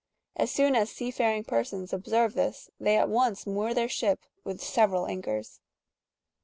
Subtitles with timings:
[0.35, 5.05] As soon as seafaring persons observe this, they at once moor their ship with several
[5.05, 5.59] anchors.